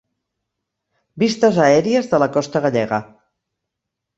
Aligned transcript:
Vistes 1.23 1.61
aèries 1.67 2.09
de 2.15 2.21
la 2.25 2.31
costa 2.39 2.63
gallega. 2.67 3.01